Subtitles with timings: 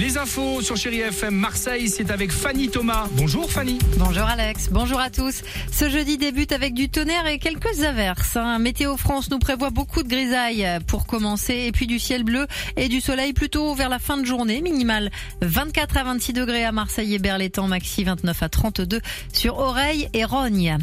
[0.00, 3.06] Les infos sur Chéri FM Marseille, c'est avec Fanny Thomas.
[3.12, 3.78] Bonjour Fanny.
[3.98, 5.42] Bonjour Alex, bonjour à tous.
[5.70, 8.34] Ce jeudi débute avec du tonnerre et quelques averses.
[8.38, 8.58] Hein.
[8.60, 12.46] Météo France nous prévoit beaucoup de grisailles pour commencer et puis du ciel bleu
[12.78, 14.62] et du soleil plutôt vers la fin de journée.
[14.62, 15.10] Minimal
[15.42, 19.02] 24 à 26 degrés à Marseille et Berlétan, maxi 29 à 32
[19.34, 20.78] sur Oreille et Rogne.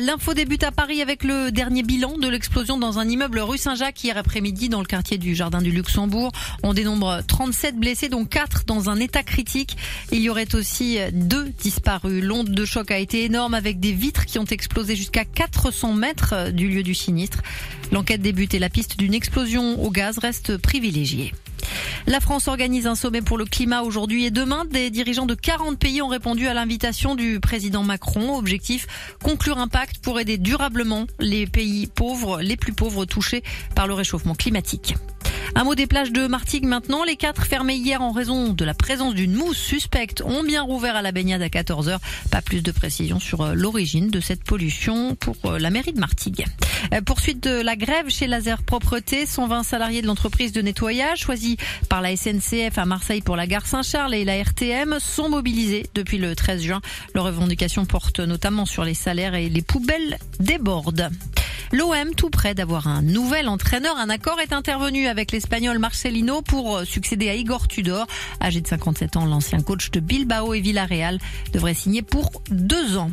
[0.00, 4.02] L'info débute à Paris avec le dernier bilan de l'explosion dans un immeuble rue Saint-Jacques
[4.02, 6.32] hier après-midi dans le quartier du Jardin du Luxembourg.
[6.64, 9.76] On dénombre 37 blessés dont 4 dans un état critique.
[10.12, 12.22] Il y aurait aussi deux disparus.
[12.22, 16.50] L'onde de choc a été énorme avec des vitres qui ont explosé jusqu'à 400 mètres
[16.50, 17.42] du lieu du sinistre.
[17.92, 21.32] L'enquête débute et la piste d'une explosion au gaz reste privilégiée.
[22.06, 24.64] La France organise un sommet pour le climat aujourd'hui et demain.
[24.64, 28.36] Des dirigeants de 40 pays ont répondu à l'invitation du président Macron.
[28.36, 28.86] Objectif,
[29.22, 33.42] conclure un pacte pour aider durablement les pays pauvres, les plus pauvres touchés
[33.74, 34.94] par le réchauffement climatique.
[35.58, 37.02] Un mot des plages de Martigues maintenant.
[37.02, 40.96] Les quatre fermées hier en raison de la présence d'une mousse suspecte ont bien rouvert
[40.96, 41.96] à la baignade à 14h.
[42.30, 45.98] Pas plus de précisions sur euh, l'origine de cette pollution pour euh, la mairie de
[45.98, 46.44] Martigues.
[46.92, 49.24] Euh, poursuite de la grève chez Laser Propreté.
[49.24, 51.56] 120 salariés de l'entreprise de nettoyage choisis
[51.88, 56.18] par la SNCF à Marseille pour la gare Saint-Charles et la RTM sont mobilisés depuis
[56.18, 56.82] le 13 juin.
[57.14, 61.08] Leurs revendications portent notamment sur les salaires et les poubelles débordent.
[61.72, 66.78] L'OM, tout près d'avoir un nouvel entraîneur, un accord est intervenu avec l'Espagnol Marcelino pour
[66.78, 68.06] euh, succéder à Igor Tudor.
[68.40, 71.18] Âgé de 57 ans, l'ancien coach de Bilbao et Villarreal
[71.52, 73.10] devrait signer pour deux ans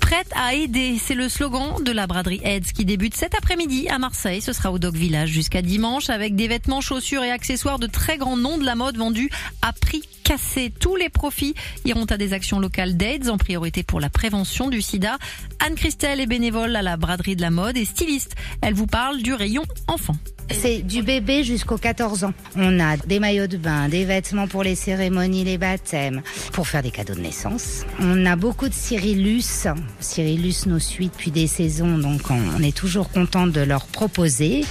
[0.00, 0.98] prête à aider.
[0.98, 4.42] C'est le slogan de la braderie Heads qui débute cet après-midi à Marseille.
[4.42, 8.18] Ce sera au Dog Village jusqu'à dimanche avec des vêtements, chaussures et accessoires de très
[8.18, 9.30] grands noms de la mode vendus
[9.62, 10.72] à prix cassé.
[10.80, 14.82] Tous les profits iront à des actions locales d'AIDS en priorité pour la prévention du
[14.82, 15.18] sida.
[15.60, 18.34] Anne-Christelle est bénévole à la braderie de la mode et styliste.
[18.62, 20.16] Elle vous parle du rayon enfant.
[20.50, 22.34] C'est du bébé jusqu'aux 14 ans.
[22.56, 26.82] On a des maillots de bain, des vêtements pour les cérémonies, les baptêmes, pour faire
[26.82, 27.84] des cadeaux de naissance.
[27.98, 29.66] On a beaucoup de Cyrillus.
[30.00, 34.64] Cyrillus nous suit depuis des saisons, donc on est toujours content de leur proposer.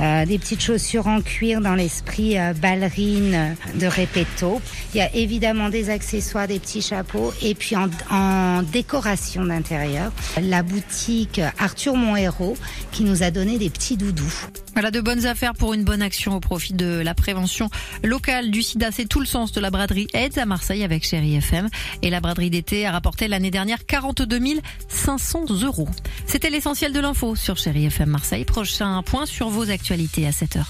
[0.00, 4.60] Euh, des petites chaussures en cuir dans l'esprit euh, ballerine de Repetto.
[4.94, 10.12] Il y a évidemment des accessoires, des petits chapeaux et puis en, en décoration d'intérieur,
[10.40, 12.56] la boutique Arthur Mon Héros
[12.92, 14.46] qui nous a donné des petits doudous.
[14.78, 17.68] Voilà de bonnes affaires pour une bonne action au profit de la prévention
[18.04, 18.92] locale du sida.
[18.92, 21.68] C'est tout le sens de la braderie AIDS à Marseille avec Chéri FM.
[22.02, 24.38] Et la braderie d'été a rapporté l'année dernière 42
[24.86, 25.88] 500 euros.
[26.26, 28.44] C'était l'essentiel de l'info sur Chéri FM Marseille.
[28.44, 30.62] Prochain point sur vos actualités à 7h.